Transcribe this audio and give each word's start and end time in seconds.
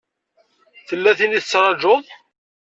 Tella 0.87 1.11
tin 1.17 1.35
i 1.37 1.41
tettṛajuḍ? 1.41 2.05